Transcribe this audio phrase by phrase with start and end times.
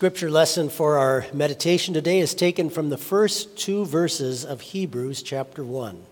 [0.00, 5.22] scripture lesson for our meditation today is taken from the first two verses of Hebrews
[5.22, 6.02] chapter 1.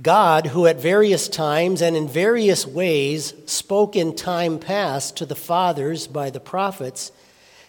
[0.00, 5.34] God, who at various times and in various ways spoke in time past to the
[5.34, 7.12] fathers by the prophets,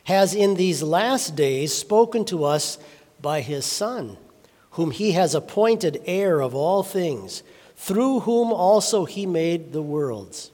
[0.05, 2.77] has in these last days spoken to us
[3.21, 4.15] by his Son,
[4.71, 7.43] whom he has appointed heir of all things,
[7.75, 10.49] through whom also he made the worlds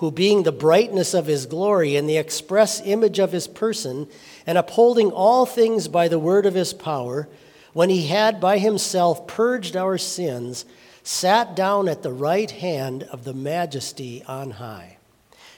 [0.00, 4.08] who, being the brightness of his glory and the express image of his person,
[4.46, 7.28] and upholding all things by the word of his power,
[7.74, 10.64] when he had by himself purged our sins,
[11.02, 14.96] sat down at the right hand of the majesty on high.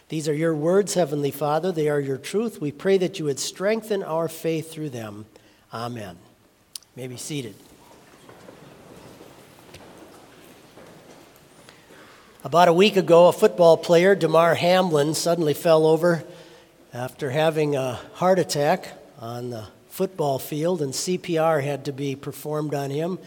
[0.09, 1.70] These are your words, Heavenly Father.
[1.70, 2.61] They are your truth.
[2.61, 5.25] We pray that you would strengthen our faith through them.
[5.73, 6.17] Amen.
[6.75, 7.55] You may be seated.
[12.45, 16.25] About a week ago, a football player, Damar Hamlin, suddenly fell over
[16.93, 18.89] after having a heart attack
[19.21, 23.21] on the football field, and CPR had to be performed on him.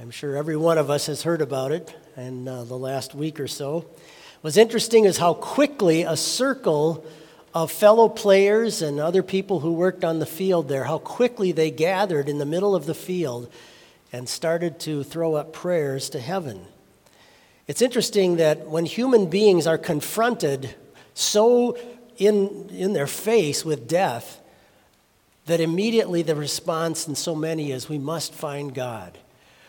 [0.00, 3.38] I'm sure every one of us has heard about it in uh, the last week
[3.40, 3.84] or so.
[4.40, 7.04] What's interesting is how quickly a circle
[7.52, 11.70] of fellow players and other people who worked on the field there, how quickly they
[11.70, 13.52] gathered in the middle of the field
[14.14, 16.64] and started to throw up prayers to heaven.
[17.68, 20.74] It's interesting that when human beings are confronted
[21.14, 21.76] so
[22.16, 24.40] in, in their face with death,
[25.46, 29.18] that immediately the response in so many is we must find God.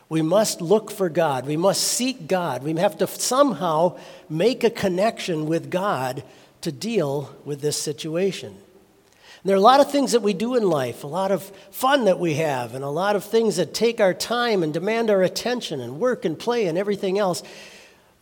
[0.09, 1.45] We must look for God.
[1.45, 2.63] We must seek God.
[2.63, 3.97] We have to somehow
[4.29, 6.23] make a connection with God
[6.61, 8.49] to deal with this situation.
[8.49, 11.43] And there are a lot of things that we do in life, a lot of
[11.71, 15.09] fun that we have, and a lot of things that take our time and demand
[15.09, 17.43] our attention and work and play and everything else.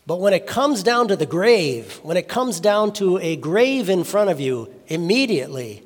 [0.08, 3.90] But when it comes down to the grave, when it comes down to a grave
[3.90, 5.84] in front of you, immediately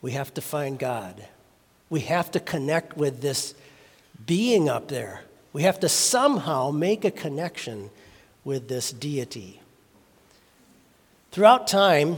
[0.00, 1.26] we have to find God.
[1.90, 3.54] We have to connect with this
[4.26, 5.22] being up there.
[5.52, 7.90] We have to somehow make a connection
[8.44, 9.60] with this deity.
[11.30, 12.16] Throughout time,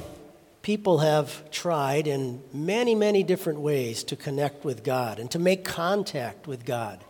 [0.62, 5.64] people have tried in many, many different ways to connect with God and to make
[5.64, 7.02] contact with God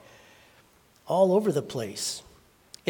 [1.06, 2.22] all over the place.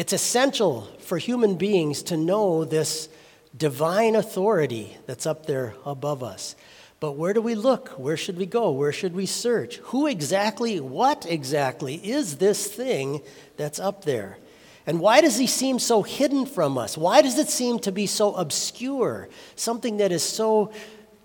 [0.01, 3.07] It's essential for human beings to know this
[3.55, 6.55] divine authority that's up there above us.
[6.99, 7.89] But where do we look?
[7.89, 8.71] Where should we go?
[8.71, 9.77] Where should we search?
[9.77, 13.21] Who exactly, what exactly is this thing
[13.57, 14.39] that's up there?
[14.87, 16.97] And why does he seem so hidden from us?
[16.97, 19.29] Why does it seem to be so obscure?
[19.55, 20.73] Something that is so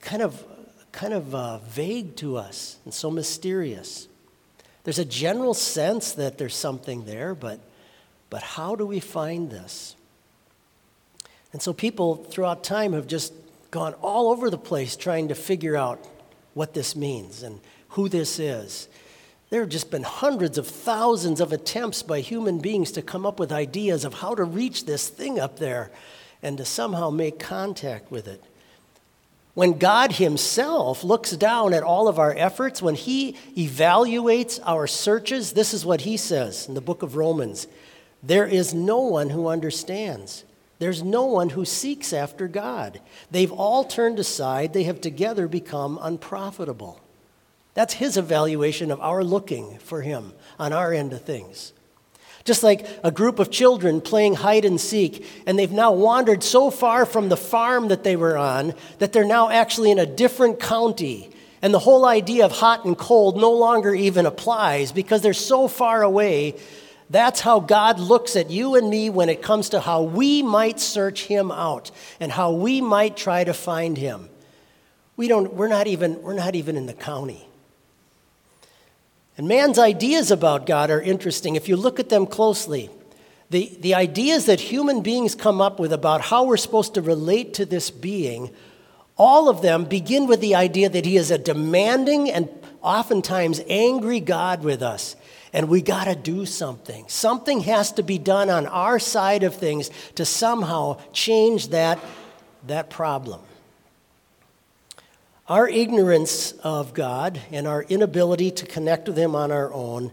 [0.03, 0.45] kind of,
[0.93, 4.07] kind of uh, vague to us and so mysterious.
[4.85, 7.59] There's a general sense that there's something there, but
[8.37, 9.97] but how do we find this?
[11.55, 13.33] And so people throughout time have just
[13.71, 16.07] gone all over the place trying to figure out
[16.53, 18.89] what this means and who this is.
[19.49, 23.41] There have just been hundreds of thousands of attempts by human beings to come up
[23.41, 25.91] with ideas of how to reach this thing up there
[26.43, 28.45] and to somehow make contact with it.
[29.55, 35.55] When God Himself looks down at all of our efforts, when He evaluates our searches,
[35.55, 37.67] this is what He says in the book of Romans
[38.23, 40.45] there is no one who understands.
[40.79, 43.01] There's no one who seeks after God.
[43.31, 44.73] They've all turned aside.
[44.73, 47.01] They have together become unprofitable.
[47.75, 51.73] That's his evaluation of our looking for him on our end of things.
[52.45, 56.71] Just like a group of children playing hide and seek, and they've now wandered so
[56.71, 60.61] far from the farm that they were on that they're now actually in a different
[60.61, 61.31] county.
[61.61, 65.69] And the whole idea of hot and cold no longer even applies because they're so
[65.69, 66.55] far away
[67.09, 70.81] that's how God looks at you and me when it comes to how we might
[70.81, 74.29] search him out and how we might try to find him.
[75.17, 77.47] We don't, we're, not even, we're not even in the county.
[79.39, 81.57] And man's ideas about God are interesting.
[81.57, 82.91] If you look at them closely,
[83.51, 87.55] the, the ideas that human beings come up with about how we're supposed to relate
[87.55, 88.51] to this being,
[89.17, 92.49] all of them begin with the idea that he is a demanding and
[92.87, 95.17] oftentimes angry God with us
[95.53, 97.05] and we got to do something.
[97.09, 101.99] Something has to be done on our side of things to somehow change that,
[102.67, 103.41] that problem.
[105.49, 110.13] Our ignorance of God and our inability to connect with Him on our own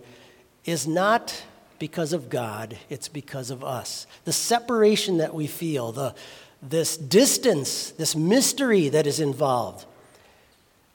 [0.64, 1.44] is not
[1.78, 4.08] because of God, it's because of us.
[4.24, 6.16] The separation that we feel, the,
[6.62, 9.86] this distance, this mystery that is involved.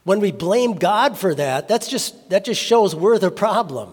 [0.08, 3.92] When we blame God for that, that's just, that just shows we're the problem.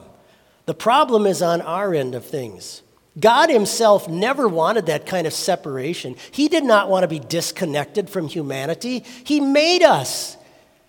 [0.65, 2.83] The problem is on our end of things.
[3.19, 6.15] God Himself never wanted that kind of separation.
[6.31, 9.03] He did not want to be disconnected from humanity.
[9.25, 10.37] He made us.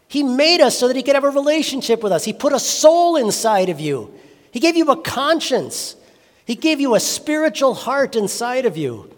[0.07, 2.25] He made us so that He could have a relationship with us.
[2.25, 4.15] He put a soul inside of you.
[4.53, 5.97] He gave you a conscience.
[6.45, 9.11] He gave you a spiritual heart inside of you.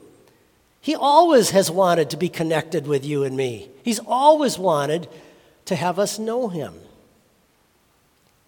[0.80, 3.68] He always has wanted to be connected with you and me.
[3.82, 5.06] He's always wanted
[5.68, 6.74] to have us know Him.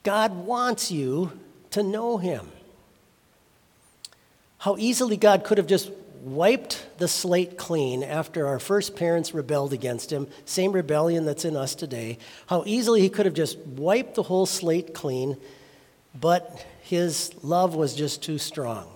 [0.03, 1.33] God wants you
[1.71, 2.51] to know Him.
[4.57, 5.91] How easily God could have just
[6.23, 11.57] wiped the slate clean after our first parents rebelled against Him, same rebellion that's in
[11.57, 12.17] us today.
[12.47, 15.37] How easily He could have just wiped the whole slate clean,
[16.19, 18.87] but His love was just too strong.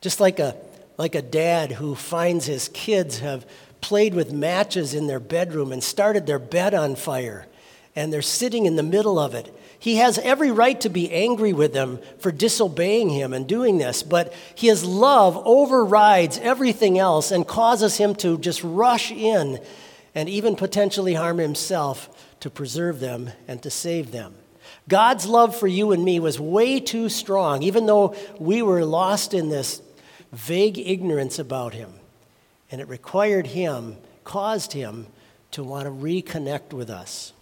[0.00, 0.56] Just like a,
[0.96, 3.46] like a dad who finds his kids have
[3.86, 7.46] played with matches in their bedroom and started their bed on fire,
[7.94, 11.52] and they're sitting in the middle of it he has every right to be angry
[11.52, 17.46] with them for disobeying him and doing this, but his love overrides everything else and
[17.46, 19.60] causes him to just rush in
[20.14, 22.08] and even potentially harm himself
[22.40, 24.34] to preserve them and to save them.
[24.88, 29.34] God's love for you and me was way too strong, even though we were lost
[29.34, 29.82] in this
[30.32, 31.92] vague ignorance about him.
[32.76, 35.06] And it required him, caused him
[35.52, 37.32] to want to reconnect with us.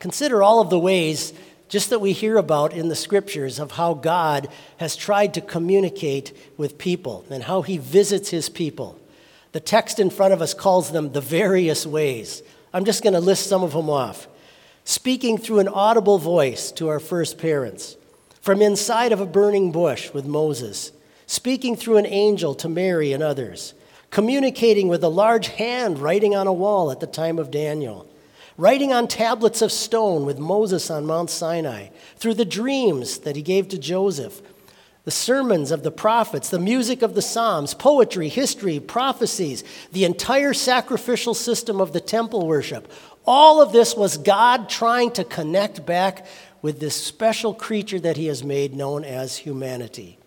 [0.00, 1.32] Consider all of the ways
[1.70, 6.36] just that we hear about in the scriptures of how God has tried to communicate
[6.58, 9.00] with people and how he visits his people.
[9.52, 12.42] The text in front of us calls them the various ways.
[12.74, 14.28] I'm just going to list some of them off.
[14.84, 17.96] Speaking through an audible voice to our first parents,
[18.42, 20.92] from inside of a burning bush with Moses,
[21.26, 23.72] speaking through an angel to Mary and others,
[24.12, 28.08] communicating with a large hand writing on a wall at the time of Daniel
[28.56, 33.42] writing on tablets of stone with Moses on Mount Sinai, through the dreams that he
[33.42, 34.42] gave to Joseph,
[35.04, 40.54] the sermons of the prophets, the music of the Psalms, poetry, history, prophecies, the entire
[40.54, 42.92] sacrificial system of the temple worship.
[43.26, 46.24] All of this was God trying to connect back
[46.60, 50.18] with this special creature that he has made known as humanity.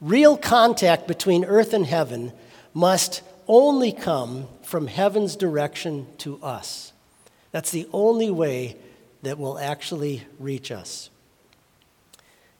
[0.00, 2.32] Real contact between earth and heaven
[2.78, 6.92] must only come from heaven's direction to us.
[7.50, 8.76] That's the only way
[9.22, 11.10] that will actually reach us.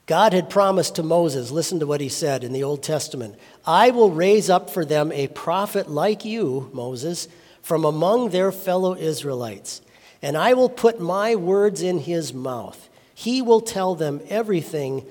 [0.06, 3.90] God had promised to Moses, listen to what he said in the Old Testament I
[3.90, 7.28] will raise up for them a prophet like you, Moses,
[7.62, 9.82] from among their fellow Israelites,
[10.20, 12.88] and I will put my words in his mouth.
[13.14, 15.06] He will tell them everything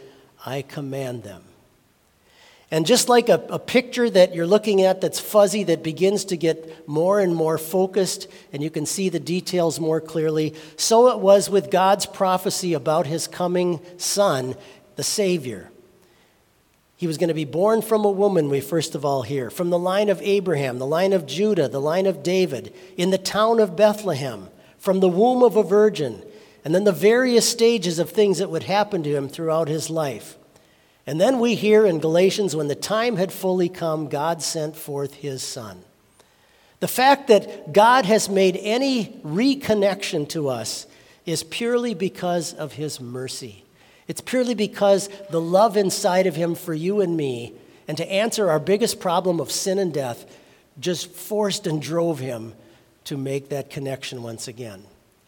[0.45, 1.46] I command them.
[2.69, 6.35] And just like a, a, picture that you're looking at that's fuzzy, that begins to
[6.35, 11.19] get more and more focused, and you can see the details more clearly, so it
[11.19, 14.55] was with God's prophecy about his coming son,
[14.97, 15.71] the Savior.
[16.97, 19.69] He was going to be born from a woman, we first of all hear, from
[19.69, 23.61] the line of Abraham, the line of Judah, the line of David, in the town
[23.61, 26.21] of Bethlehem, from the womb of a virgin,
[26.65, 30.36] and then the various stages of things that would happen to him throughout his life.
[31.07, 35.13] And then we hear in Galatians, when the time had fully come, God sent forth
[35.13, 35.81] his Son.
[36.81, 40.85] The fact that God has made any reconnection to us
[41.25, 43.63] is purely because of his mercy.
[44.09, 47.53] It's purely because the love inside of him for you and me,
[47.87, 50.25] and to answer our biggest problem of sin and death,
[50.77, 52.53] just forced and drove him
[53.05, 54.83] to make that connection once again.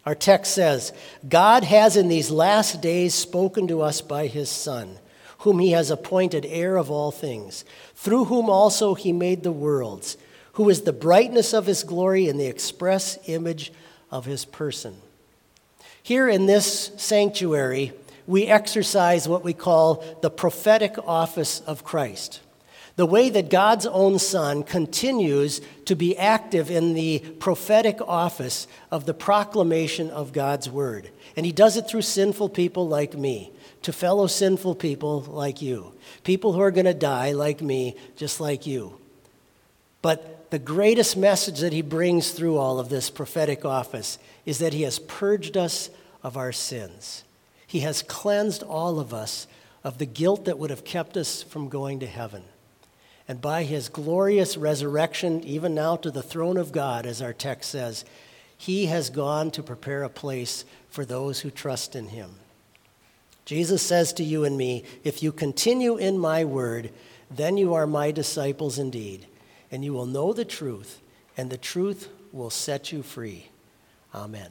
[0.06, 0.92] Our text says,
[1.27, 4.98] God has in these last days spoken to us by his Son
[5.39, 7.65] whom he has appointed heir of all things,
[7.96, 10.17] through whom also he made the worlds,
[10.53, 13.72] who is the brightness of his glory and the express image
[14.12, 14.96] of his person.
[16.03, 17.93] Here in this sanctuary,
[18.27, 22.41] we exercise what we call the prophetic office of Christ.
[23.00, 29.06] The way that God's own Son continues to be active in the prophetic office of
[29.06, 31.10] the proclamation of God's Word.
[31.38, 33.53] And he does it through sinful people like me
[33.84, 35.94] to fellow sinful people like you,
[36.25, 38.98] people who are going to die like me, just like you.
[40.01, 44.74] But the greatest message that he brings through all of this prophetic office is that
[44.74, 45.89] he has purged us
[46.22, 47.24] of our sins.
[47.65, 49.48] He has cleansed all of us
[49.86, 52.44] of the guilt that would have kept us from going to heaven.
[53.29, 57.69] And by his glorious resurrection, even now to the throne of God, as our text
[57.69, 58.03] says,
[58.57, 62.31] he has gone to prepare a place for those who trust in him.
[63.45, 66.89] Jesus says to you and me, If you continue in my word,
[67.29, 69.27] then you are my disciples indeed,
[69.71, 71.00] and you will know the truth,
[71.38, 73.50] and the truth will set you free.
[74.13, 74.50] Amen.